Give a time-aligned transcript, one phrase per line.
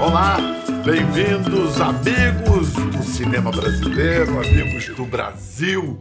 [0.00, 0.36] Olá,
[0.84, 6.00] bem-vindos, amigos do cinema brasileiro, amigos do Brasil.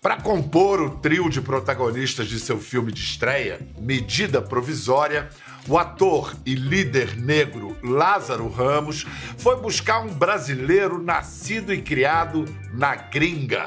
[0.00, 5.28] Para compor o trio de protagonistas de seu filme de estreia, Medida Provisória,
[5.68, 9.06] o ator e líder negro Lázaro Ramos
[9.36, 13.66] foi buscar um brasileiro nascido e criado na gringa.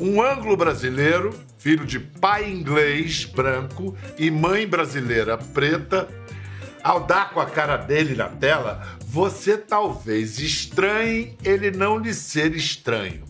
[0.00, 6.08] Um anglo-brasileiro, filho de pai inglês branco e mãe brasileira preta,
[6.82, 12.54] ao dar com a cara dele na tela, você talvez estranhe ele não lhe ser
[12.54, 13.24] estranho.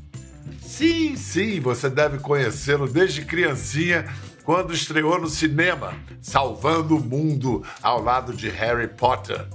[0.61, 4.07] Sim, sim, você deve conhecê-lo desde criancinha,
[4.45, 9.47] quando estreou no cinema, salvando o mundo ao lado de Harry Potter.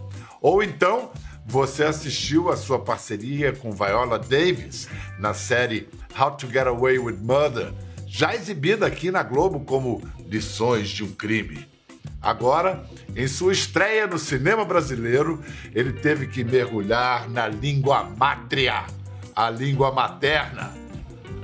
[0.41, 1.11] Ou então,
[1.45, 4.87] você assistiu a sua parceria com Viola Davis
[5.19, 7.73] na série How to Get Away with Murder,
[8.07, 11.67] já exibida aqui na Globo como Lições de um Crime.
[12.25, 12.83] Agora,
[13.15, 15.43] em sua estreia no cinema brasileiro,
[15.75, 18.83] ele teve que mergulhar na língua mátria,
[19.35, 20.73] a língua materna.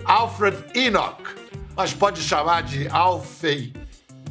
[0.03, 1.21] Alfred Enoch,
[1.75, 3.71] mas pode chamar de Alfei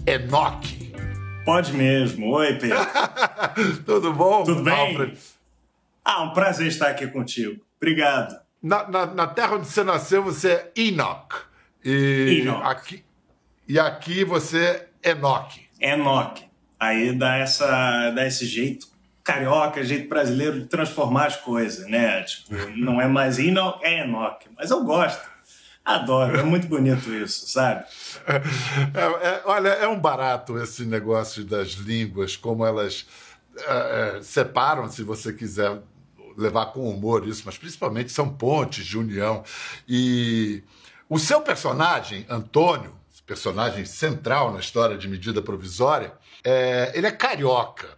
[0.04, 0.92] Enoch.
[1.44, 2.32] Pode mesmo.
[2.32, 2.78] Oi, Pedro.
[3.86, 4.42] Tudo bom?
[4.42, 4.74] Tudo bem?
[4.74, 5.16] Alfred?
[6.04, 7.62] Ah, um prazer estar aqui contigo.
[7.80, 8.36] Obrigado.
[8.60, 11.44] Na, na, na terra onde você nasceu, você é Enoch.
[11.84, 12.66] E Enoch.
[12.66, 13.04] aqui,
[13.68, 15.69] e aqui você é Enoch.
[15.80, 16.44] Enoch.
[16.78, 18.88] Aí dá, essa, dá esse jeito
[19.22, 22.22] carioca, jeito brasileiro de transformar as coisas, né?
[22.22, 24.46] Tipo, não é mais Enoch, é Enoch.
[24.56, 25.30] Mas eu gosto.
[25.84, 26.38] Adoro.
[26.38, 27.84] É muito bonito isso, sabe?
[28.26, 33.06] É, é, olha, é um barato esse negócio das línguas, como elas
[33.56, 35.80] é, é, separam, se você quiser
[36.36, 39.42] levar com humor isso, mas principalmente são pontes de união.
[39.88, 40.62] E
[41.08, 42.94] o seu personagem, Antônio,
[43.30, 47.96] personagem central na história de Medida Provisória, é, ele é carioca.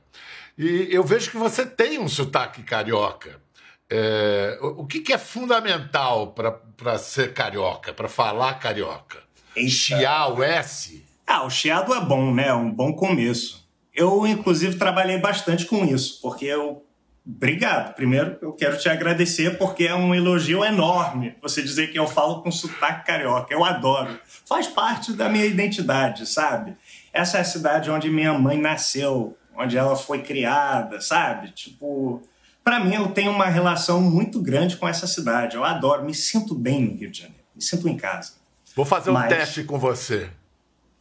[0.58, 3.41] E eu vejo que você tem um sotaque carioca.
[3.89, 9.20] É, o que, que é fundamental para ser carioca, para falar carioca?
[9.56, 9.70] Eita.
[9.70, 11.02] Chiar o S?
[11.27, 12.52] Ah, o chiado é bom, né?
[12.52, 13.67] Um bom começo.
[13.95, 16.84] Eu, inclusive, trabalhei bastante com isso, porque eu.
[17.24, 17.94] Obrigado.
[17.94, 22.42] Primeiro, eu quero te agradecer, porque é um elogio enorme você dizer que eu falo
[22.42, 23.55] com sotaque carioca.
[23.55, 24.18] Eu adoro.
[24.44, 26.77] Faz parte da minha identidade, sabe?
[27.12, 31.50] Essa é a cidade onde minha mãe nasceu, onde ela foi criada, sabe?
[31.52, 32.20] Tipo.
[32.64, 35.56] Pra mim, eu tenho uma relação muito grande com essa cidade.
[35.56, 37.42] Eu adoro, me sinto bem no Rio de Janeiro.
[37.54, 38.34] Me sinto em casa.
[38.74, 40.30] Vou fazer um Mas- teste com você.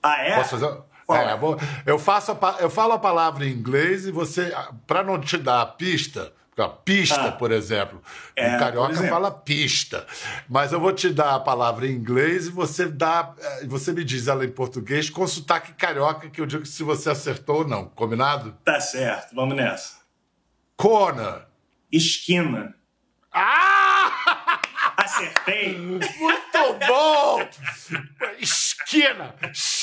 [0.02, 0.36] Ah, é?
[0.36, 0.82] Posso fazer?
[1.16, 1.34] Qual É, é?
[1.34, 4.54] eu, vou- eu faço a eu falo a palavra em inglês e você,
[4.88, 7.32] para não te dar a pista, a pista, Ah.
[7.32, 8.00] por exemplo,
[8.36, 9.10] É, o carioca exemplo.
[9.10, 10.06] fala pista,
[10.48, 14.04] mas eu vou te dar a palavra em inglês e você dá, eh, você me
[14.04, 17.86] diz ela em português com sotaque carioca que eu digo se você acertou ou não,
[17.86, 18.56] combinado?
[18.64, 19.96] Tá certo, vamos nessa.
[20.78, 21.48] Corner.
[21.92, 22.76] Esquina.
[23.34, 24.60] Ah!
[24.98, 25.78] Acertei.
[25.80, 26.04] Muito
[26.88, 27.40] bom!
[28.40, 29.81] Esquina, esquina.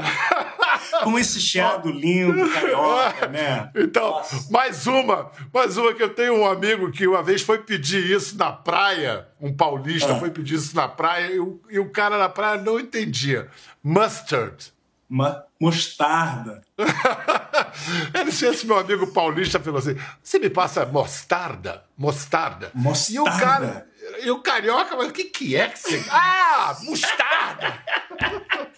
[1.02, 3.70] Com esse chiado lindo, carioca, né?
[3.74, 4.46] Então, Nossa.
[4.50, 8.36] mais uma, mais uma que eu tenho um amigo que uma vez foi pedir isso
[8.36, 10.18] na praia, um paulista Ah.
[10.18, 13.48] foi pedir isso na praia e o, e o cara na praia não entendia.
[13.82, 14.72] Mustard.
[15.08, 16.62] Uma mostarda.
[18.14, 21.84] Ele, esse meu amigo paulista falou assim: você me passa mostarda?
[21.96, 22.70] Mostarda?
[22.74, 23.14] Mostarda?
[23.14, 23.86] E o cara.
[24.22, 26.04] E o carioca, mas o que, que é que você.
[26.10, 27.82] Ah, mostarda!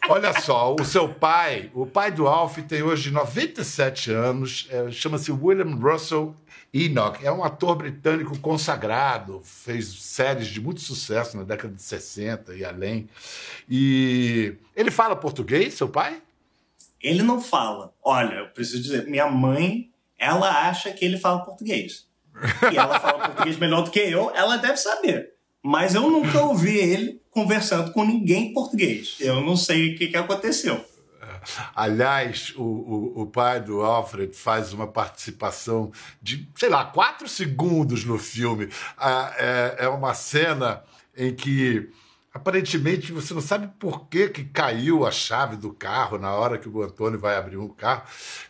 [0.09, 5.31] Olha só, o seu pai, o pai do Alf tem hoje 97 anos, é, chama-se
[5.31, 6.35] William Russell
[6.73, 7.25] Enoch.
[7.25, 12.65] É um ator britânico consagrado, fez séries de muito sucesso na década de 60 e
[12.65, 13.09] além.
[13.69, 16.23] E ele fala português, seu pai?
[17.03, 17.93] Ele não fala.
[18.03, 22.08] Olha, eu preciso dizer, minha mãe, ela acha que ele fala português.
[22.73, 25.31] E ela fala português melhor do que eu, ela deve saber.
[25.63, 29.17] Mas eu nunca ouvi ele conversando com ninguém em português.
[29.21, 30.85] Eu não sei o que, que aconteceu.
[31.75, 38.05] Aliás, o, o, o pai do Alfred faz uma participação de, sei lá, quatro segundos
[38.05, 38.69] no filme.
[38.97, 40.83] Ah, é, é uma cena
[41.17, 41.91] em que
[42.33, 46.69] aparentemente você não sabe por que, que caiu a chave do carro na hora que
[46.69, 48.03] o Antônio vai abrir um carro.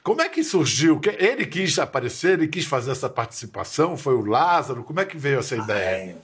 [0.03, 1.01] Como é que surgiu?
[1.19, 3.97] Ele quis aparecer, ele quis fazer essa participação?
[3.97, 4.85] Foi o Lázaro?
[4.85, 6.11] Como é que veio essa ideia?
[6.11, 6.17] É,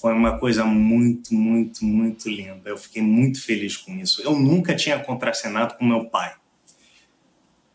[0.00, 2.70] foi uma coisa muito, muito, muito linda.
[2.70, 4.22] Eu fiquei muito feliz com isso.
[4.22, 6.34] Eu nunca tinha contracenado com meu pai.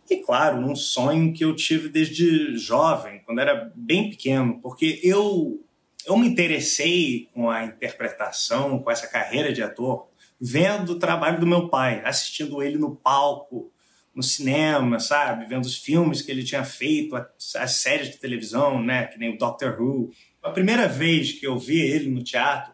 [0.09, 5.59] E, claro, um sonho que eu tive desde jovem, quando era bem pequeno, porque eu,
[6.07, 10.07] eu me interessei com a interpretação, com essa carreira de ator,
[10.39, 13.69] vendo o trabalho do meu pai, assistindo ele no palco,
[14.15, 15.45] no cinema, sabe?
[15.45, 17.13] Vendo os filmes que ele tinha feito,
[17.57, 19.07] as séries de televisão, né?
[19.07, 20.11] Que nem o Doctor Who.
[20.41, 22.73] A primeira vez que eu vi ele no teatro,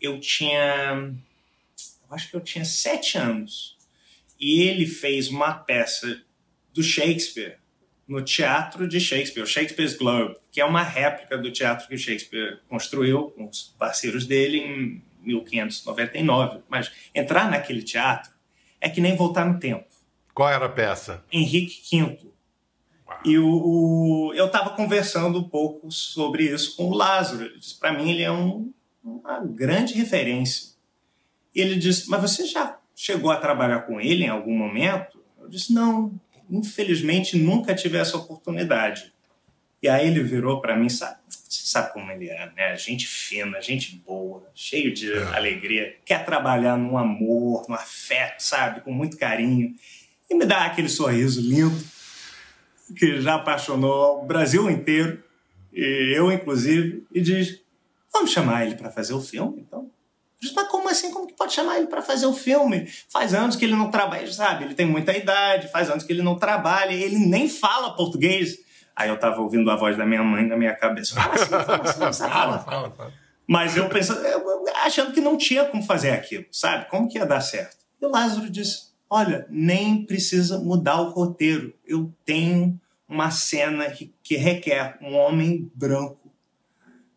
[0.00, 1.14] eu tinha.
[2.08, 3.76] Eu acho que eu tinha sete anos.
[4.40, 6.22] E ele fez uma peça
[6.72, 7.58] do Shakespeare
[8.06, 11.98] no Teatro de Shakespeare, o Shakespeare's Globe, que é uma réplica do teatro que o
[11.98, 16.60] Shakespeare construiu com os parceiros dele em 1599.
[16.68, 18.30] Mas entrar naquele teatro
[18.80, 19.86] é que nem voltar no tempo.
[20.34, 21.24] Qual era a peça?
[21.32, 22.18] Henrique V.
[23.24, 27.44] E o, o eu estava conversando um pouco sobre isso com o Lázaro.
[27.44, 28.72] Ele disse: para mim, ele é um,
[29.02, 30.74] uma grande referência.
[31.54, 35.18] E ele disse: Mas você já chegou a trabalhar com ele em algum momento?
[35.40, 36.18] Eu disse: Não,
[36.50, 39.12] infelizmente nunca tive essa oportunidade.
[39.82, 42.76] E aí ele virou para mim, sabe, sabe como ele é, né?
[42.76, 45.22] Gente fina, gente boa, cheio de é.
[45.36, 49.74] alegria, quer trabalhar no amor, no afeto, sabe, com muito carinho.
[50.30, 51.76] E me dá aquele sorriso lindo
[52.96, 55.22] que já apaixonou o Brasil inteiro,
[55.72, 57.60] e eu inclusive, e diz:
[58.12, 59.90] "Vamos chamar ele para fazer o filme, então?"
[60.52, 61.10] Mas como assim?
[61.10, 62.88] Como que pode chamar ele para fazer o filme?
[63.08, 64.64] Faz anos que ele não trabalha, sabe?
[64.64, 68.58] Ele tem muita idade, faz anos que ele não trabalha, ele nem fala português.
[68.96, 71.14] Aí eu tava ouvindo a voz da minha mãe na minha cabeça.
[71.14, 73.12] Fala assim, fala assim, fala, fala, fala.
[73.46, 74.20] Mas eu pensando,
[74.84, 76.88] achando que não tinha como fazer aquilo, sabe?
[76.88, 77.76] Como que ia dar certo?
[78.00, 81.74] E o Lázaro disse: Olha, nem precisa mudar o roteiro.
[81.86, 86.32] Eu tenho uma cena que requer um homem branco,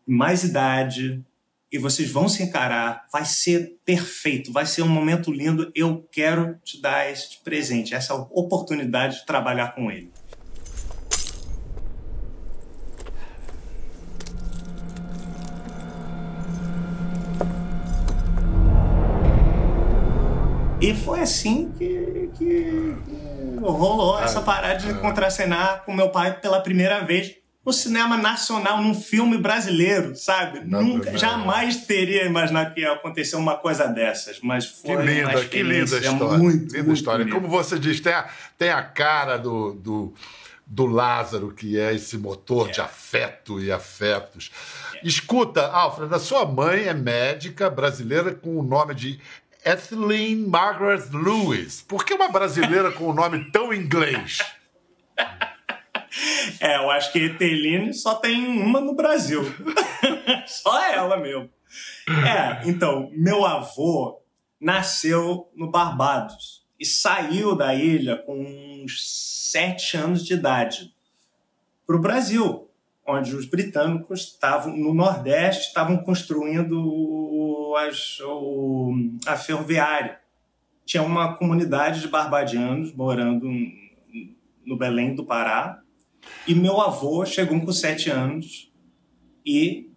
[0.06, 1.24] mais idade,
[1.70, 5.70] e vocês vão se encarar, vai ser perfeito, vai ser um momento lindo.
[5.74, 10.10] Eu quero te dar este presente, essa oportunidade de trabalhar com ele.
[20.80, 24.94] E foi assim que, que, que rolou ah, essa parada de ah.
[24.94, 27.34] contracenar com meu pai pela primeira vez
[27.68, 30.60] no cinema nacional, num filme brasileiro, sabe?
[30.60, 35.02] Não, Nunca, não, jamais teria imaginado que ia acontecer uma coisa dessas, mas foi que
[35.02, 37.28] linda, uma que linda história, muito, linda muito história.
[37.28, 38.26] Como você diz, tem a,
[38.56, 40.14] tem a cara do, do,
[40.66, 42.72] do Lázaro, que é esse motor é.
[42.72, 44.50] de afeto e afetos.
[44.94, 45.06] É.
[45.06, 49.20] Escuta, Alfred, a sua mãe é médica brasileira com o nome de
[49.62, 51.84] Ethelene Margaret Lewis.
[51.86, 54.38] Por que uma brasileira com o um nome tão inglês?
[56.60, 59.42] É, eu acho que Eteline só tem uma no Brasil.
[60.46, 61.48] só ela mesmo.
[62.26, 64.20] É, então, meu avô
[64.60, 68.40] nasceu no Barbados e saiu da ilha com
[68.84, 70.92] uns sete anos de idade
[71.86, 72.68] para o Brasil,
[73.06, 78.92] onde os britânicos estavam no Nordeste, estavam construindo as, o,
[79.26, 80.20] a ferroviária.
[80.84, 83.48] Tinha uma comunidade de barbadianos morando
[84.64, 85.82] no Belém do Pará,
[86.46, 88.72] e meu avô chegou com sete anos
[89.44, 89.90] e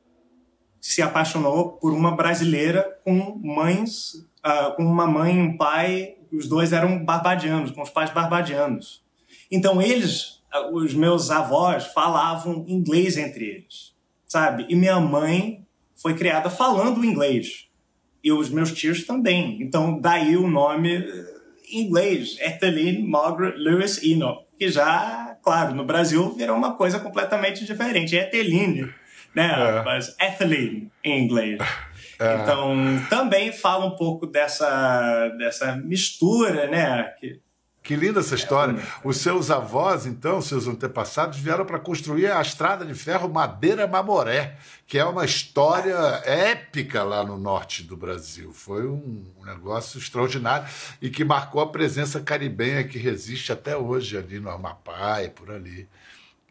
[0.79, 4.13] se apaixonou por uma brasileira com mães,
[4.45, 9.03] uh, com uma mãe e um pai, os dois eram barbadianos, com os pais barbadianos.
[9.49, 10.41] Então eles,
[10.71, 13.93] os meus avós, falavam inglês entre eles,
[14.25, 14.65] sabe?
[14.69, 17.67] E minha mãe foi criada falando inglês.
[18.23, 19.61] E os meus tios também.
[19.61, 21.41] Então daí o nome eh,
[21.71, 27.65] em inglês, Ethelene Margaret Lewis Enoch, que já claro, no Brasil virou uma coisa completamente
[27.65, 28.17] diferente.
[28.17, 28.93] É Eteline,
[29.35, 29.79] né?
[29.79, 29.83] É.
[29.83, 31.59] Mas ethylene em inglês.
[32.19, 32.35] É.
[32.35, 32.75] Então,
[33.09, 37.03] também fala um pouco dessa, dessa mistura, né?
[37.19, 37.39] Que,
[37.83, 38.75] que linda essa história.
[39.03, 44.57] Os seus avós, então, seus antepassados, vieram para construir a estrada de ferro Madeira Mamoré,
[44.85, 48.53] que é uma história épica lá no norte do Brasil.
[48.53, 50.67] Foi um negócio extraordinário
[51.01, 55.49] e que marcou a presença caribenha que resiste até hoje ali no Amapá e por
[55.49, 55.87] ali.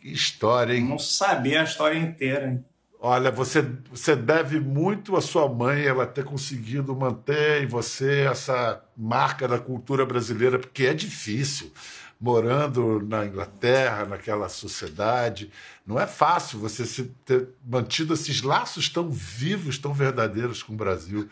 [0.01, 0.85] Que história, hein?
[0.85, 2.65] Não sabia a história inteira, hein?
[3.03, 8.85] Olha, você, você deve muito à sua mãe ela ter conseguido manter em você essa
[8.95, 11.73] marca da cultura brasileira, porque é difícil.
[12.21, 15.51] Morando na Inglaterra, naquela sociedade,
[15.87, 21.27] não é fácil você ter mantido esses laços tão vivos, tão verdadeiros com o Brasil.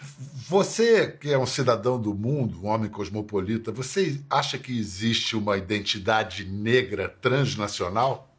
[0.48, 5.58] Você, que é um cidadão do mundo, um homem cosmopolita, você acha que existe uma
[5.58, 8.34] identidade negra transnacional?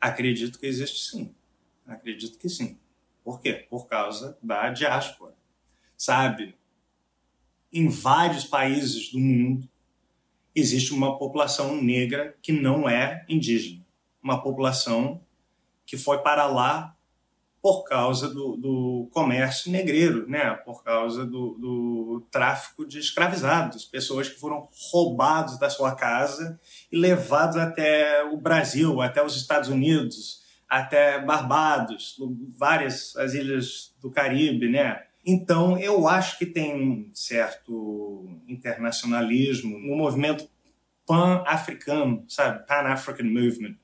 [0.00, 1.32] Acredito que existe sim.
[1.86, 2.78] Acredito que sim.
[3.22, 3.66] Por quê?
[3.68, 5.34] Por causa da diáspora.
[5.96, 6.56] Sabe?
[7.72, 9.68] Em vários países do mundo
[10.54, 13.84] existe uma população negra que não é indígena.
[14.22, 15.20] Uma população
[15.84, 16.96] que foi para lá
[17.66, 20.50] por causa do, do comércio negreiro, né?
[20.64, 26.60] por causa do, do, tráfico de escravizados, pessoas que foram roubados da sua casa
[26.92, 32.16] e levados até o Brasil, até os Estados Unidos, até Barbados,
[32.58, 35.02] várias as ilhas do Caribe, né?
[35.24, 40.48] Então, eu acho que tem um certo internacionalismo no movimento
[41.04, 42.64] pan-africano, sabe?
[42.66, 43.76] Pan-African Movement.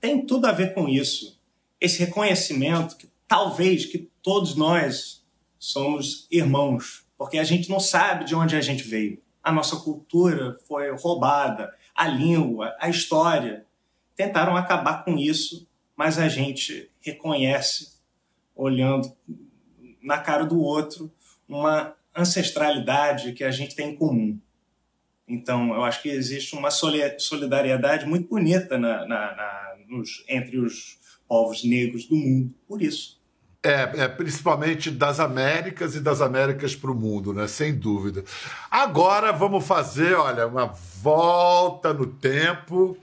[0.00, 1.40] Tem tudo a ver com isso.
[1.80, 5.24] Esse reconhecimento que talvez que todos nós
[5.58, 9.20] somos irmãos, porque a gente não sabe de onde a gente veio.
[9.42, 13.66] A nossa cultura foi roubada, a língua, a história.
[14.16, 15.67] Tentaram acabar com isso,
[15.98, 17.88] mas a gente reconhece,
[18.54, 19.12] olhando
[20.00, 21.12] na cara do outro,
[21.48, 24.38] uma ancestralidade que a gente tem em comum.
[25.26, 31.00] Então, eu acho que existe uma solidariedade muito bonita na, na, na, nos, entre os
[31.26, 33.20] povos negros do mundo, por isso.
[33.60, 37.48] É, é, principalmente das Américas e das Américas para o mundo, né?
[37.48, 38.24] Sem dúvida.
[38.70, 40.66] Agora vamos fazer, olha, uma
[41.02, 42.96] volta no tempo,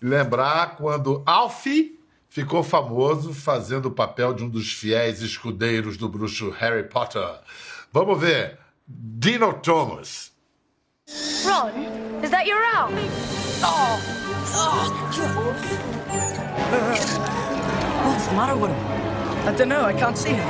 [0.00, 1.97] lembrar quando Alfie
[2.28, 7.40] ficou famoso fazendo o papel de um dos fiéis escudeiros do bruxo Harry Potter.
[7.92, 8.58] Vamos ver.
[8.86, 10.32] Dino Thomas.
[11.44, 11.72] Ron,
[12.22, 12.92] is that your Ralph?
[13.64, 13.98] Oh.
[14.54, 15.08] oh.
[18.04, 18.98] What's the matter with him?
[19.46, 20.48] I don't know, I can't see him.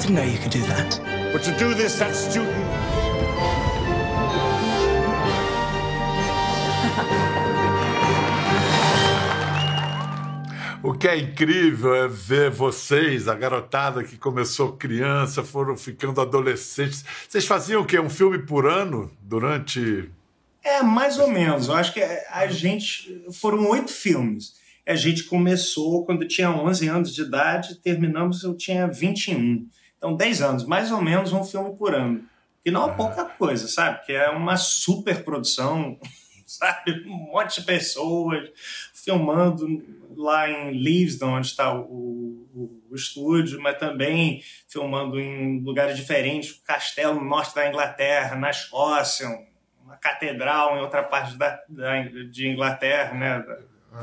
[0.00, 1.00] Didn't know you could do that.
[1.32, 2.65] But to do this, that student...
[10.86, 17.04] O que é incrível é ver vocês, a garotada que começou criança, foram ficando adolescentes.
[17.28, 17.98] Vocês faziam o quê?
[17.98, 20.08] Um filme por ano durante.
[20.62, 21.66] É, mais ou menos.
[21.66, 23.24] Eu acho que a gente.
[23.32, 24.54] Foram oito filmes
[24.86, 29.68] a gente começou quando eu tinha 11 anos de idade, terminamos eu tinha 21.
[29.96, 32.22] Então, 10 anos, mais ou menos um filme por ano.
[32.62, 34.06] Que não é pouca coisa, sabe?
[34.06, 35.98] Que é uma super produção,
[36.46, 37.04] sabe?
[37.08, 38.48] Um monte de pessoas
[38.94, 39.66] filmando
[40.16, 46.60] lá em Leavesden, onde está o, o, o, estúdio, mas também filmando em lugares diferentes,
[46.66, 49.28] castelo no norte da Inglaterra, na Escócia,
[49.84, 53.44] uma catedral em outra parte da, da de Inglaterra, né?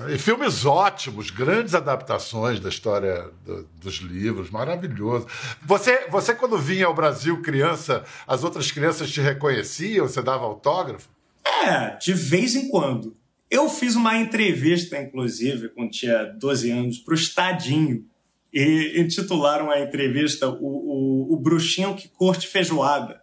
[0.10, 5.28] E filmes ótimos, grandes adaptações da história do, dos livros, maravilhoso.
[5.62, 10.08] Você, você, quando vinha ao Brasil criança, as outras crianças te reconheciam?
[10.08, 11.10] Você dava autógrafo?
[11.46, 13.16] É, de vez em quando.
[13.54, 18.04] Eu fiz uma entrevista, inclusive, quando tinha 12 anos, para o Estadinho.
[18.52, 23.22] E intitularam a entrevista o, o, o Bruxinho que curte feijoada.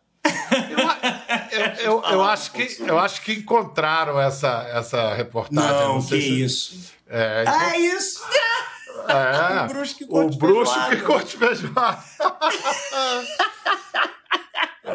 [1.83, 5.69] Eu, eu, eu, acho que, eu acho que encontraram essa, essa reportagem.
[5.69, 6.43] Não, não que se...
[6.43, 6.93] isso.
[7.09, 7.55] É, então...
[7.55, 8.21] Ah, isso!
[9.09, 12.05] É, o bruxo que curte o bruxo que curte feijoada.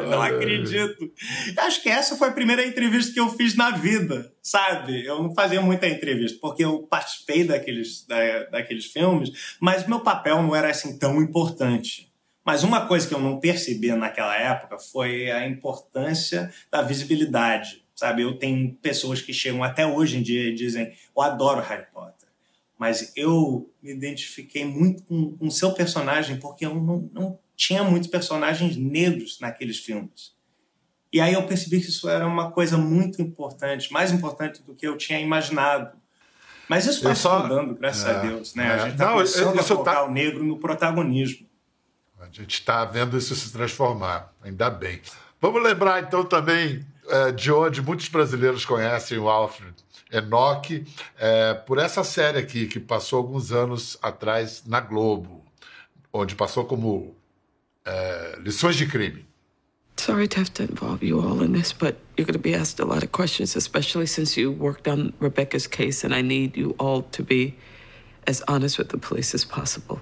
[0.03, 1.11] não acredito.
[1.57, 5.05] Acho que essa foi a primeira entrevista que eu fiz na vida, sabe?
[5.05, 10.41] Eu não fazia muita entrevista, porque eu participei daqueles, da, daqueles filmes, mas meu papel
[10.41, 12.11] não era assim tão importante.
[12.45, 17.83] Mas uma coisa que eu não percebia naquela época foi a importância da visibilidade.
[17.95, 21.85] Sabe, eu tenho pessoas que chegam até hoje em dia e dizem: Eu adoro Harry
[21.93, 22.27] Potter,
[22.77, 28.09] mas eu me identifiquei muito com o seu personagem porque eu não, não tinha muitos
[28.09, 30.35] personagens negros naqueles filmes.
[31.11, 34.85] E aí eu percebi que isso era uma coisa muito importante, mais importante do que
[34.85, 35.97] eu tinha imaginado.
[36.67, 37.43] Mas isso está só...
[37.43, 38.55] mudando, graças é, a Deus.
[38.55, 38.67] Né?
[38.67, 38.71] É.
[38.71, 40.03] A gente está começando a colocar tá...
[40.03, 41.47] o negro no protagonismo.
[42.19, 44.99] A gente está vendo isso se transformar, ainda bem.
[45.39, 49.75] Vamos lembrar então também é, de onde muitos brasileiros conhecem o Alfred
[50.11, 50.85] Enoch,
[51.17, 55.45] é, por essa série aqui que passou alguns anos atrás na Globo,
[56.11, 57.15] onde passou como
[57.85, 59.25] Uh, é, Lições de Crime.
[59.97, 62.79] Sorry to have to involve you all in this, but you're going to be asked
[62.79, 66.75] a lot of questions, especially since you worked on Rebecca's case, and I need you
[66.77, 67.55] all to be
[68.27, 69.99] as honest with the police as possible.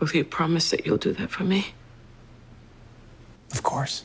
[0.00, 1.74] Will you promise that you'll do that for me?
[3.52, 4.04] Of course.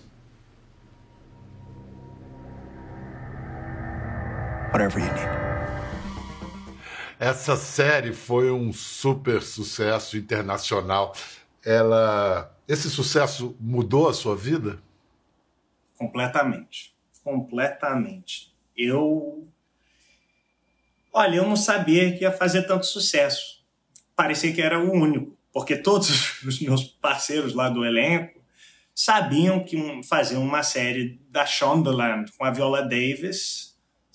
[4.71, 5.46] Whatever you need.
[7.19, 11.15] Essa série foi um super sucesso internacional.
[11.65, 14.79] Ela, esse sucesso mudou a sua vida?
[15.97, 18.53] Completamente, completamente.
[18.77, 19.47] Eu,
[21.11, 23.63] olha, eu não sabia que ia fazer tanto sucesso.
[24.15, 28.39] Parecia que era o único porque todos os meus parceiros lá do elenco
[28.93, 29.75] sabiam que
[30.07, 33.66] faziam uma série da Shondaland com a Viola Davis,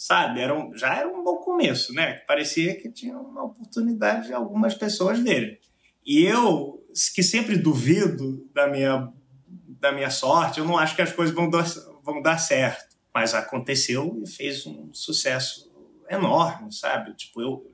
[0.03, 0.41] sabe?
[0.41, 2.15] Era um, já era um bom começo, né?
[2.27, 5.61] Parecia que tinha uma oportunidade de algumas pessoas dele.
[6.05, 9.13] E eu, que sempre duvido da minha,
[9.81, 11.65] da minha sorte, eu não acho que as coisas vão dar,
[12.03, 12.97] vão dar certo.
[13.15, 15.71] Mas aconteceu e fez um sucesso
[16.11, 17.15] enorme, sabe?
[17.15, 17.73] Tipo, eu,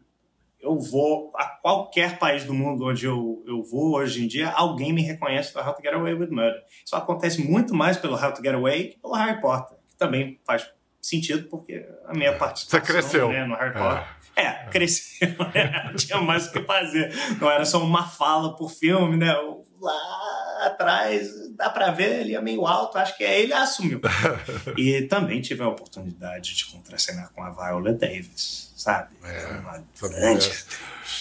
[0.61, 4.93] eu vou a qualquer país do mundo onde eu, eu vou hoje em dia, alguém
[4.93, 6.63] me reconhece pelo How to Get Away with Murder.
[6.85, 10.39] Isso acontece muito mais pelo How to Get Away que pelo Harry Potter, que também
[10.45, 10.69] faz
[11.01, 13.29] sentido porque a minha participação Você cresceu.
[13.29, 14.05] Né, no Harry Potter.
[14.37, 15.93] É, é cresceu, né?
[15.97, 17.13] tinha mais o que fazer.
[17.41, 19.35] Não era só uma fala por filme, né?
[19.81, 24.01] Lá atrás, dá pra ver, ele é meio alto, acho que é ele assumiu.
[24.77, 29.11] e também tive a oportunidade de contracenar com a Viola Davis, sabe?
[29.25, 30.65] É, uma essa grande mulher-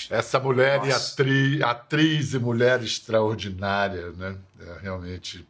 [0.09, 1.13] Essa mulher e Nossa.
[1.13, 4.35] atriz, atriz e mulher extraordinária, né?
[4.59, 5.47] É, realmente.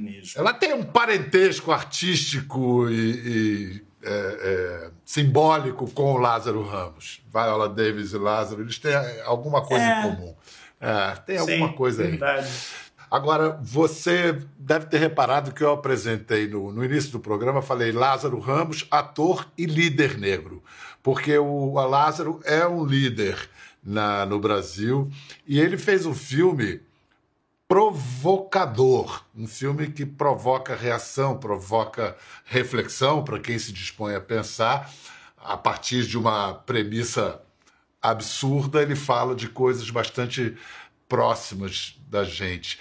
[0.00, 0.40] Mesmo.
[0.40, 7.22] Ela tem um parentesco artístico e, e, é, é, simbólico com o Lázaro Ramos.
[7.32, 10.00] Viola Davis e Lázaro, eles têm alguma coisa É.
[10.00, 10.34] em comum.
[10.80, 12.10] É, tem alguma Sim, coisa aí.
[12.10, 12.48] verdade.
[13.10, 18.38] Agora, você deve ter reparado que eu apresentei no, no início do programa, falei Lázaro
[18.38, 20.62] Ramos, ator e líder negro.
[21.02, 23.36] Porque o a Lázaro é um líder
[23.82, 25.10] na, no Brasil
[25.46, 26.80] e ele fez um filme
[27.70, 34.92] provocador, um filme que provoca reação, provoca reflexão para quem se dispõe a pensar
[35.38, 37.40] a partir de uma premissa
[38.02, 40.56] absurda, ele fala de coisas bastante
[41.08, 42.76] próximas da gente.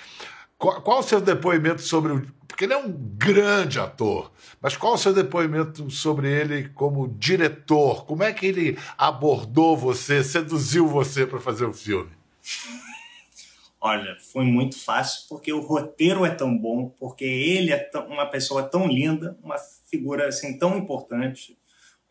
[0.58, 2.27] Qual, qual o seu depoimento sobre o.
[2.48, 8.05] Porque ele é um grande ator, mas qual o seu depoimento sobre ele como diretor?
[8.05, 12.10] Como é que ele abordou você, seduziu você para fazer o filme?
[13.81, 18.63] Olha, foi muito fácil porque o roteiro é tão bom, porque ele é uma pessoa
[18.63, 19.57] tão linda, uma
[19.89, 21.57] figura assim tão importante.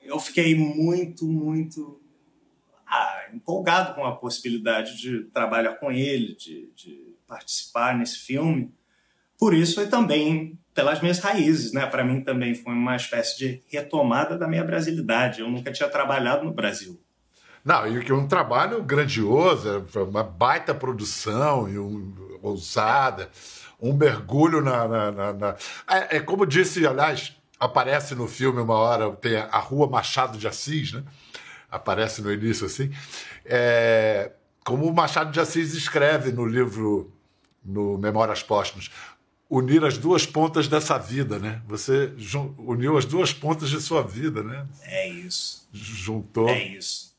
[0.00, 2.00] Eu fiquei muito, muito
[2.86, 8.72] ah, empolgado com a possibilidade de trabalhar com ele, de, de participar nesse filme.
[9.38, 11.84] Por isso e também pelas minhas raízes, né?
[11.86, 15.40] Para mim também foi uma espécie de retomada da minha brasilidade.
[15.40, 16.98] Eu nunca tinha trabalhado no Brasil.
[17.68, 23.28] Não, e que um trabalho grandioso, uma baita produção e um, ousada,
[23.78, 24.88] um mergulho na.
[24.88, 29.44] na- na- na- É, é como disse, aliás, aparece no filme uma hora, tem a,
[29.48, 31.04] a Rua Machado de Assis, né?
[31.70, 32.90] Aparece no início assim.
[33.44, 34.32] É,
[34.64, 37.12] como o Machado de Assis escreve no livro,
[37.62, 38.90] no Memórias Póstumas.
[39.50, 41.60] Unir as duas pontas dessa vida, né?
[41.68, 42.14] Você
[42.56, 44.66] uniu as duas pontas de sua vida, né?
[44.84, 45.68] É isso.
[45.70, 46.48] Juntou.
[46.48, 47.17] É isso.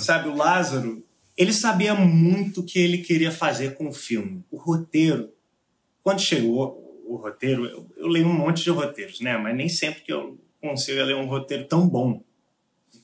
[0.00, 1.04] Sabe, o Lázaro,
[1.36, 4.44] ele sabia muito o que ele queria fazer com o filme.
[4.50, 5.32] O roteiro,
[6.02, 9.36] quando chegou o roteiro, eu, eu leio um monte de roteiros, né?
[9.36, 12.22] Mas nem sempre que eu consigo ler um roteiro tão bom.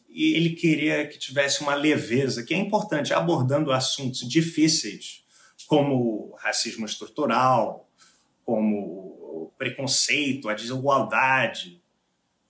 [0.09, 5.24] E ele queria que tivesse uma leveza, que é importante, abordando assuntos difíceis,
[5.66, 7.88] como racismo estrutural,
[8.44, 11.83] como preconceito, a desigualdade,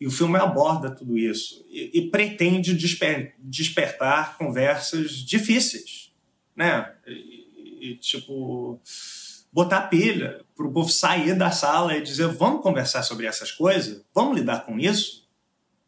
[0.01, 6.13] e o filme aborda tudo isso e, e pretende desper- despertar conversas difíceis,
[6.57, 6.93] né?
[7.07, 8.81] E, e, tipo
[9.53, 14.05] botar pilha para o povo sair da sala e dizer vamos conversar sobre essas coisas,
[14.13, 15.25] vamos lidar com isso.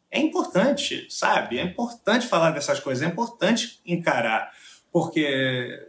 [0.09, 1.59] É importante, sabe?
[1.59, 4.53] É importante falar dessas coisas, é importante encarar,
[4.92, 5.85] porque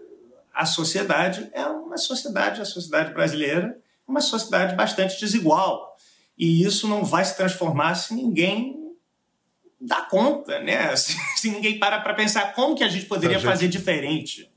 [0.53, 5.95] a sociedade é uma sociedade, a sociedade brasileira, é uma sociedade bastante desigual.
[6.37, 8.75] E isso não vai se transformar se ninguém
[9.79, 10.93] dá conta, né?
[10.97, 14.51] Se, se ninguém para para pensar como que a gente poderia gente- fazer diferente.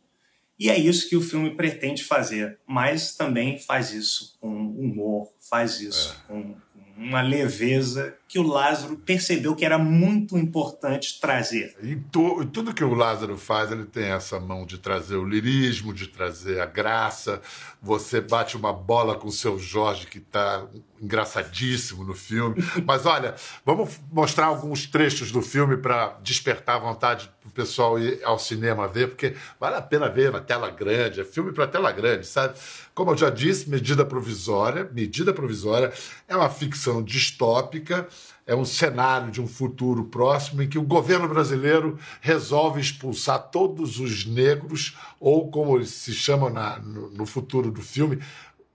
[0.59, 5.81] E é isso que o filme pretende fazer, mas também faz isso com humor, faz
[5.81, 6.70] isso com com
[7.01, 11.75] uma leveza que o Lázaro percebeu que era muito importante trazer.
[11.83, 15.95] Em, em tudo que o Lázaro faz, ele tem essa mão de trazer o lirismo,
[15.95, 17.41] de trazer a graça.
[17.83, 20.67] Você bate uma bola com o seu Jorge, que está
[21.01, 22.57] engraçadíssimo no filme.
[22.85, 23.35] Mas olha,
[23.65, 28.39] vamos mostrar alguns trechos do filme para despertar a vontade para o pessoal ir ao
[28.39, 31.21] cinema ver, porque vale a pena ver na tela grande.
[31.21, 32.55] É filme para tela grande, sabe?
[32.95, 34.89] Como eu já disse, Medida Provisória.
[34.93, 35.93] Medida Provisória
[36.29, 38.07] é uma ficção distópica
[38.47, 44.01] é um cenário de um futuro próximo em que o governo brasileiro resolve expulsar todos
[44.01, 48.19] os negros, ou como se chamam na- no, no futuro do filme,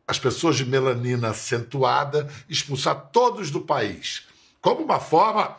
[0.08, 4.26] as pessoas de melanina acentuada, expulsar todos do país.
[4.62, 5.58] Como uma forma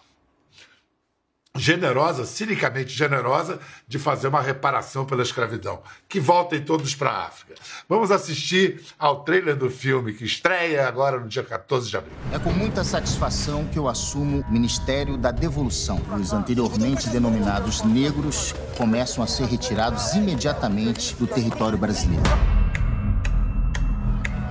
[1.59, 5.81] generosa, cinicamente generosa, de fazer uma reparação pela escravidão.
[6.09, 7.55] Que voltem todos para a África.
[7.89, 12.13] Vamos assistir ao trailer do filme que estreia agora no dia 14 de abril.
[12.33, 16.01] É com muita satisfação que eu assumo o Ministério da Devolução.
[16.21, 22.23] Os anteriormente denominados negros começam a ser retirados imediatamente do território brasileiro.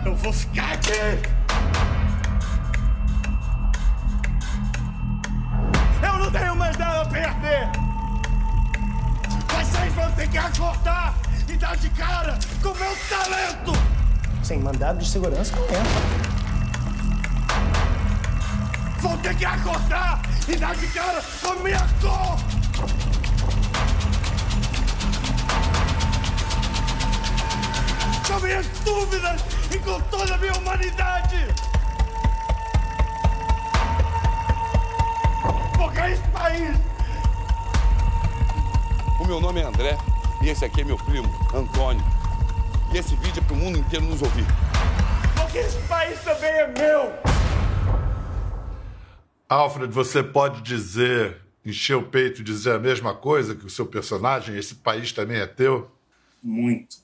[0.06, 0.92] Eu vou ficar aqui!
[6.26, 7.70] Não tenho mais nada a perder!
[9.48, 11.14] Vocês vão ter que acordar
[11.48, 13.74] e dar de cara com o meu talento!
[14.44, 15.86] Sem mandado de segurança não entra.
[19.00, 22.38] Vão ter que acordar e dar de cara com a minha cor!
[28.28, 31.75] Com minhas dúvidas e com toda a minha humanidade!
[35.78, 36.76] Porque esse país
[39.20, 39.98] O meu nome é André
[40.42, 42.04] e esse aqui é meu primo, Antônio.
[42.94, 44.46] E esse vídeo é pro mundo inteiro nos ouvir.
[45.36, 47.12] Porque esse país também é meu!
[49.48, 53.86] Alfred, você pode dizer, encher o peito e dizer a mesma coisa que o seu
[53.86, 54.58] personagem?
[54.58, 55.90] Esse país também é teu?
[56.44, 56.98] Muito.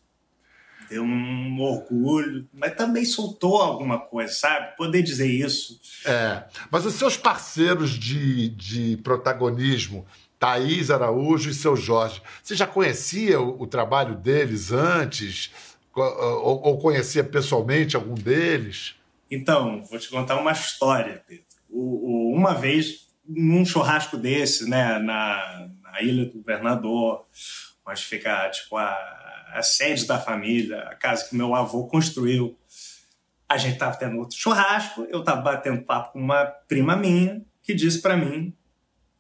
[0.92, 4.76] Deu um orgulho, mas também soltou alguma coisa, sabe?
[4.76, 5.80] Poder dizer isso.
[6.06, 6.44] É.
[6.70, 10.06] Mas os seus parceiros de, de protagonismo,
[10.38, 15.50] Thaís Araújo e seu Jorge, você já conhecia o, o trabalho deles antes?
[15.96, 18.96] Ou, ou conhecia pessoalmente algum deles?
[19.30, 21.46] Então, vou te contar uma história, Pedro.
[21.70, 27.26] O- o- uma vez, num churrasco desse, né, na, na Ilha do Governador,
[27.88, 28.90] onde fica tipo, a,
[29.54, 32.58] a sede da família, a casa que meu avô construiu,
[33.48, 37.74] a gente estava tendo outro churrasco, eu estava batendo papo com uma prima minha que
[37.74, 38.56] disse para mim: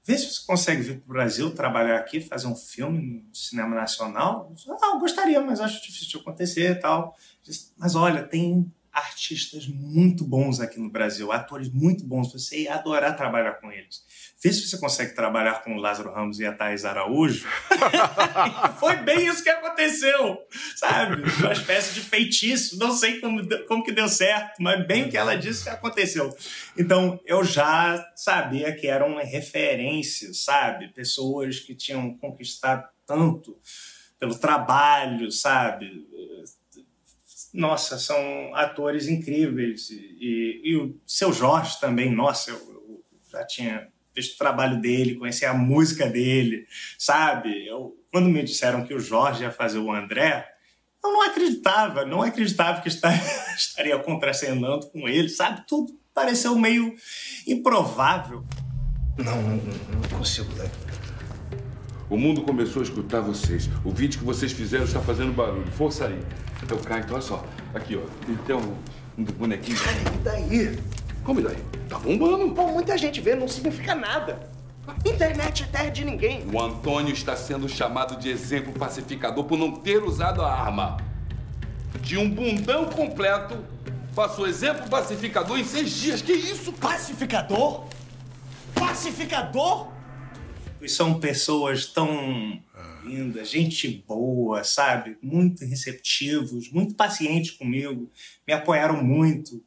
[0.04, 3.76] vê se você consegue vir para o Brasil trabalhar aqui, fazer um filme no cinema
[3.76, 4.48] nacional.
[4.50, 7.16] Eu disse, ah, eu gostaria, mas acho difícil de acontecer e tal.
[7.44, 12.76] Disse, mas olha, tem artistas muito bons aqui no Brasil, atores muito bons, você ia
[12.76, 14.04] adorar trabalhar com eles.
[14.44, 17.48] Vê se você consegue trabalhar com o Lázaro Ramos e a Thais Araújo.
[18.80, 20.42] Foi bem isso que aconteceu,
[20.76, 21.24] sabe?
[21.40, 25.18] Uma espécie de feitiço, não sei como, como que deu certo, mas bem o que
[25.18, 26.36] ela disse que aconteceu.
[26.78, 30.90] Então, eu já sabia que eram referências, sabe?
[30.90, 33.58] Pessoas que tinham conquistado tanto
[34.22, 36.08] pelo trabalho, sabe?
[37.54, 39.90] Nossa, são atores incríveis.
[39.90, 45.16] E, e- o seu Jorge também, nossa, eu, eu já tinha visto o trabalho dele,
[45.16, 46.66] conhecia a música dele,
[46.98, 47.66] sabe?
[47.68, 50.48] Eu, quando me disseram que o Jorge ia fazer o André,
[51.04, 53.10] eu não acreditava, não acreditava que esta-
[53.58, 55.66] estaria contracenando com ele, sabe?
[55.68, 56.94] Tudo pareceu meio
[57.48, 58.46] improvável.
[59.18, 60.70] Não, não, não consigo ler.
[62.12, 63.70] O mundo começou a escutar vocês.
[63.86, 65.72] O vídeo que vocês fizeram está fazendo barulho.
[65.72, 66.20] Força aí.
[66.62, 67.42] Então cá, então olha só.
[67.74, 68.02] Aqui, ó.
[68.28, 68.60] Então,
[69.18, 69.78] um bonequinho.
[69.78, 70.80] E daí?
[71.24, 71.56] Como e daí?
[71.88, 72.54] Tá bombando.
[72.54, 74.42] Pô, muita gente vê, não significa nada.
[75.06, 76.46] Internet é terra de ninguém.
[76.52, 80.98] O Antônio está sendo chamado de exemplo pacificador por não ter usado a arma.
[82.02, 83.56] De um bundão completo,
[84.14, 86.22] passou exemplo pacificador em seis dias.
[86.22, 86.74] Que isso?
[86.74, 87.86] Pacificador?
[88.76, 90.01] Pacificador?
[90.82, 92.62] E são pessoas tão
[93.04, 95.18] lindas, gente boa, sabe?
[95.22, 98.12] Muito receptivos, muito pacientes comigo,
[98.48, 99.64] me apoiaram muito.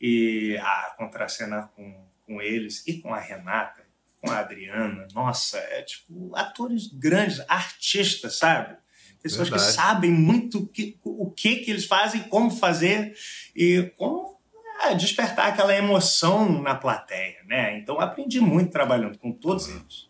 [0.00, 3.82] E a contracenar com, com eles e com a Renata,
[4.20, 8.76] com a Adriana, nossa, é tipo atores grandes, artistas, sabe?
[9.22, 9.74] Pessoas que Verdade.
[9.74, 13.16] sabem muito o que, o que que eles fazem, como fazer
[13.54, 14.38] e como
[14.82, 17.78] é, despertar aquela emoção na plateia, né?
[17.78, 20.05] Então aprendi muito trabalhando com todos eles.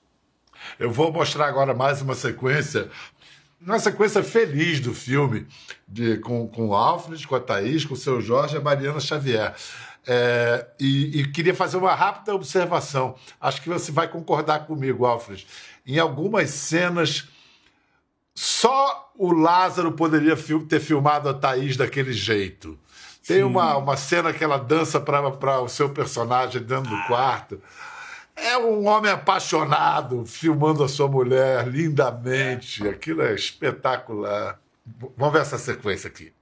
[0.78, 2.88] Eu vou mostrar agora mais uma sequência,
[3.60, 5.46] uma sequência feliz do filme,
[5.86, 9.00] de, com, com o Alfred, com a Thaís, com o seu Jorge e a Mariana
[9.00, 9.54] Xavier.
[10.06, 13.16] É, e, e queria fazer uma rápida observação.
[13.40, 15.46] Acho que você vai concordar comigo, Alfred.
[15.84, 17.28] Em algumas cenas,
[18.34, 22.78] só o Lázaro poderia fil- ter filmado a Thaís daquele jeito.
[23.26, 27.60] Tem uma, uma cena que ela dança para o seu personagem dentro do quarto.
[28.36, 32.86] É um homem apaixonado filmando a sua mulher lindamente.
[32.86, 34.60] Aquilo é espetacular.
[35.16, 36.32] Vamos ver essa sequência aqui.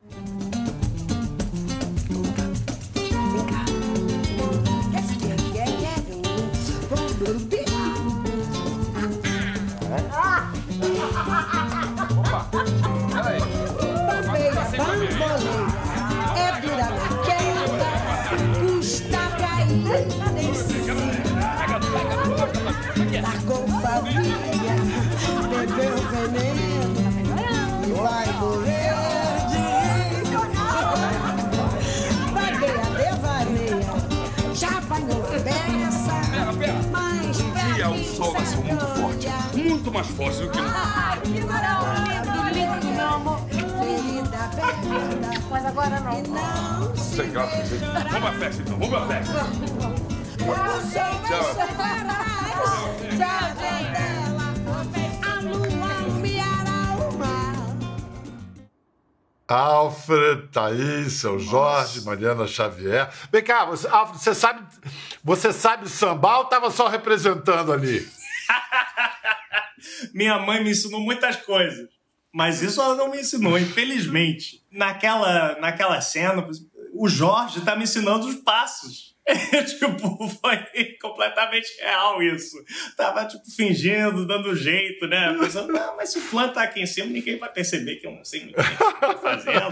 [39.94, 40.74] Mais forte do que nunca.
[40.76, 43.38] Ai, que maravilha, lindo, meu amor.
[43.48, 46.22] Ferida aberta, mas agora não.
[46.22, 47.84] Não se Sem graça, gente.
[47.84, 49.32] Vamos pra festa então, vamos pra festa.
[51.28, 51.54] Tchau,
[56.20, 57.54] me aralma.
[59.46, 63.08] Alfred, Thaís, seu Jorge, Mariana Xavier.
[63.30, 64.60] Vem cá, você, Alfred, você sabe,
[65.22, 68.04] você sabe sambar ou tava só representando ali?
[70.12, 71.88] Minha mãe me ensinou muitas coisas,
[72.32, 74.62] mas isso ela não me ensinou, infelizmente.
[74.70, 76.46] Naquela, naquela cena,
[76.92, 79.14] o Jorge tá me ensinando os passos.
[79.66, 80.58] tipo, foi
[81.00, 82.56] completamente real isso.
[82.94, 85.34] Tava, tipo, fingindo, dando jeito, né?
[85.40, 88.10] Pensando, não, mas se o fulano tá aqui em cima, ninguém vai perceber que eu
[88.10, 89.70] não sei o que eu tô fazendo.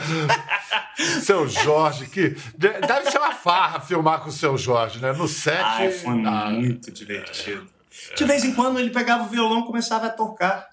[1.23, 5.13] Seu Jorge, que de- deve ser uma farra filmar com o seu Jorge, né?
[5.13, 5.61] No set.
[5.63, 7.69] Ai, foi Ah, muito divertido.
[8.17, 10.69] De vez em quando ele pegava o violão e começava a tocar.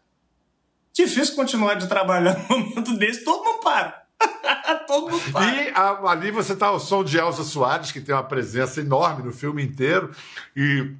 [0.94, 4.04] Difícil continuar de trabalhar num momento desse, todo mundo para.
[4.88, 5.56] todo mundo para.
[5.56, 9.24] E a- ali você tá ao som de Elza Soares, que tem uma presença enorme
[9.24, 10.12] no filme inteiro.
[10.56, 10.92] E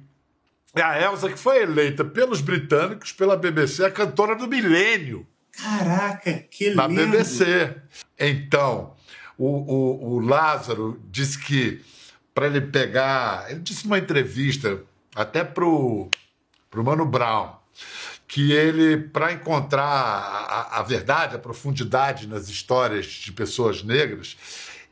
[0.74, 5.26] é a Elza que foi eleita pelos britânicos, pela BBC, a cantora do milênio.
[5.52, 7.02] Caraca, que na lindo.
[7.10, 7.76] BBC.
[8.18, 8.94] Então,
[9.36, 11.82] o, o, o Lázaro disse que
[12.32, 13.50] para ele pegar.
[13.50, 14.80] Ele disse numa entrevista,
[15.14, 16.10] até pro,
[16.70, 17.56] pro Mano Brown,
[18.26, 24.36] que ele, para encontrar a, a verdade, a profundidade nas histórias de pessoas negras,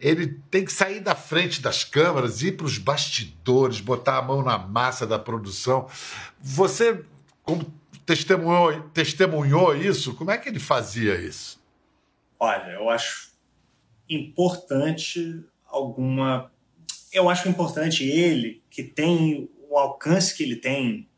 [0.01, 4.43] ele tem que sair da frente das câmeras, ir para os bastidores, botar a mão
[4.43, 5.89] na massa da produção.
[6.41, 7.05] Você,
[7.43, 7.65] como
[8.07, 11.61] testemunhou, testemunhou isso, como é que ele fazia isso?
[12.39, 13.33] Olha, eu acho
[14.09, 16.51] importante alguma.
[17.13, 21.09] Eu acho importante ele, que tem o alcance que ele tem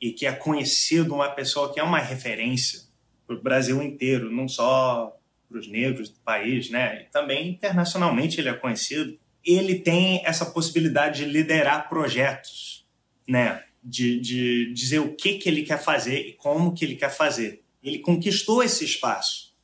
[0.00, 2.82] e que é conhecido uma pessoa que é uma referência
[3.26, 5.16] para o Brasil inteiro, não só
[5.48, 7.02] para os negros do país, né?
[7.02, 9.18] E também internacionalmente ele é conhecido.
[9.44, 12.86] Ele tem essa possibilidade de liderar projetos,
[13.26, 13.64] né?
[13.82, 17.62] De, de dizer o que, que ele quer fazer e como que ele quer fazer.
[17.82, 19.54] Ele conquistou esse espaço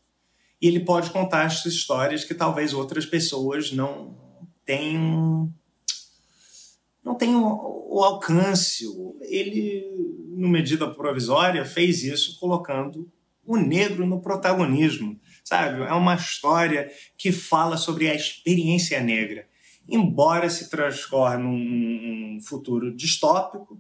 [0.61, 4.17] e ele pode contar essas histórias que talvez outras pessoas não
[4.65, 5.53] tenham
[7.05, 8.85] não tenham o alcance.
[9.21, 9.85] Ele,
[10.31, 13.11] no medida provisória, fez isso colocando
[13.47, 15.83] o negro no protagonismo, sabe?
[15.83, 19.47] É uma história que fala sobre a experiência negra.
[19.87, 23.79] Embora se transcorra num, futuro distópico,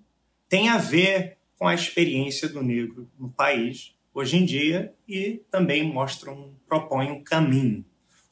[0.49, 5.83] tem a ver com a experiência do negro no país hoje em dia e também
[5.83, 7.85] mostra um, propõe um caminho,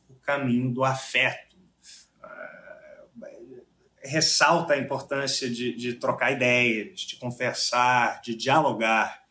[0.09, 1.52] o caminho do afeto.
[4.05, 9.23] Ressalta a importância de, de trocar ideias, de conversar, de dialogar.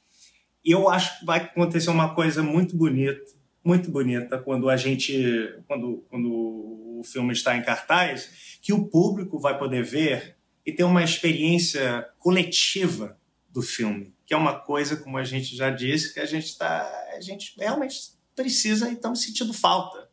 [0.63, 3.31] E eu acho que vai acontecer uma coisa muito bonita,
[3.63, 9.39] muito bonita quando a gente, quando, quando o filme está em cartaz, que o público
[9.39, 13.17] vai poder ver e ter uma experiência coletiva
[13.49, 16.89] do filme, que é uma coisa, como a gente já disse, que a gente tá,
[17.13, 20.09] a gente realmente precisa e estamos sentindo falta.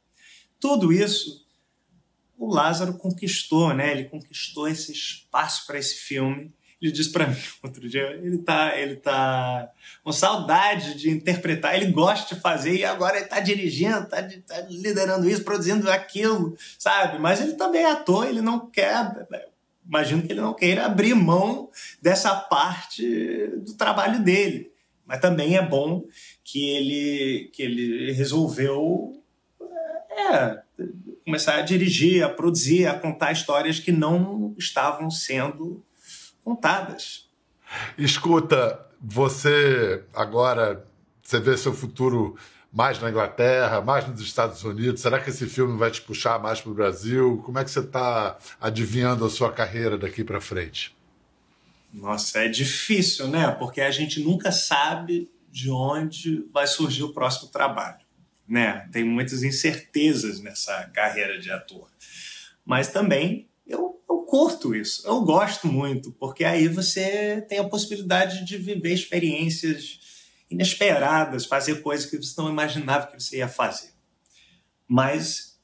[0.59, 1.47] Tudo isso
[2.39, 3.91] o Lázaro conquistou, né?
[3.91, 6.53] Ele conquistou esse espaço para esse filme.
[6.81, 9.69] Ele disse para mim outro dia, ele tá, ele tá
[10.05, 14.61] com saudade de interpretar, ele gosta de fazer e agora ele tá dirigindo, tá, tá
[14.71, 17.19] liderando isso, produzindo aquilo, sabe?
[17.19, 19.27] Mas ele também é ator, ele não quer
[19.89, 21.71] imagino que ele não queira abrir mão
[22.01, 24.71] dessa parte do trabalho dele.
[25.07, 26.05] Mas também é bom
[26.45, 29.23] que ele, que ele resolveu
[30.11, 30.63] é,
[31.29, 35.85] começar a dirigir, a produzir, a contar histórias que não estavam sendo
[36.43, 37.29] contadas.
[37.99, 40.87] Escuta, você agora
[41.23, 42.35] você vê seu futuro
[42.73, 45.03] mais na Inglaterra, mais nos Estados Unidos?
[45.03, 47.43] Será que esse filme vai te puxar mais para o Brasil?
[47.45, 50.97] Como é que você está adivinhando a sua carreira daqui para frente?
[51.93, 53.51] Nossa, é difícil, né?
[53.51, 57.99] Porque a gente nunca sabe de onde vai surgir o próximo trabalho,
[58.49, 58.89] né?
[58.91, 61.89] Tem muitas incertezas nessa carreira de ator.
[62.65, 68.45] Mas também eu, eu curto isso, eu gosto muito, porque aí você tem a possibilidade
[68.45, 70.01] de viver experiências
[70.51, 73.91] inesperadas, fazer coisas que você não imaginava que você ia fazer.
[74.87, 75.61] Mas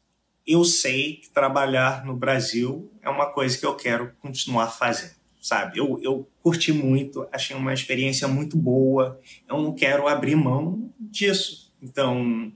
[0.47, 5.15] eu sei que trabalhar no Brasil é uma coisa que eu quero continuar fazendo.
[5.41, 5.79] sabe?
[5.79, 9.19] Eu, eu curti muito, achei uma experiência muito boa.
[9.49, 11.73] Eu não quero abrir mão disso.
[11.83, 12.53] Então,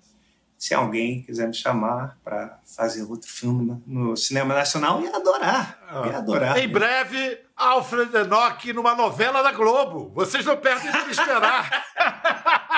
[0.59, 5.79] se alguém quiser me chamar para fazer outro filme no cinema nacional, ia adorar.
[6.07, 6.59] Ia adorar.
[6.59, 10.11] Em breve, Alfred Enoch numa novela da Globo.
[10.14, 11.87] Vocês não perdem de me esperar.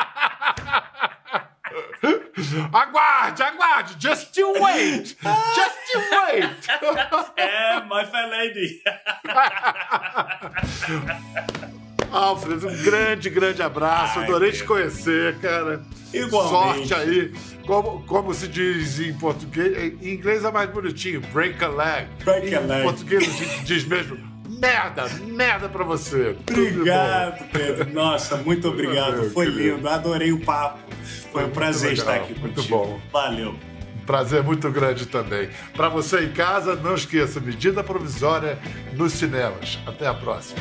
[2.73, 3.97] aguarde, aguarde.
[3.99, 5.17] Just you wait.
[5.55, 6.69] Just you wait.
[7.37, 8.83] é, my fair lady.
[12.13, 14.19] Alfred, um grande, grande abraço.
[14.19, 15.83] Ai, Adorei te conhecer, cara.
[16.13, 16.89] Igualmente.
[16.89, 17.33] Sorte aí.
[17.67, 22.09] Como, como se diz em português, em inglês é mais bonitinho, break a leg.
[22.25, 22.81] Break a leg.
[22.81, 24.19] Em português a gente diz mesmo,
[24.49, 26.37] merda, merda pra você.
[26.51, 27.93] Obrigado, Pedro.
[27.93, 29.31] Nossa, muito obrigado.
[29.31, 30.79] Foi lindo, adorei o papo.
[31.33, 32.47] Foi um prazer estar aqui contigo.
[32.47, 33.01] Muito bom.
[33.13, 33.55] Valeu.
[34.05, 35.49] Prazer muito grande também.
[35.77, 38.59] Para você em casa, não esqueça, medida provisória
[38.95, 39.79] nos cinemas.
[39.87, 40.61] Até a próxima.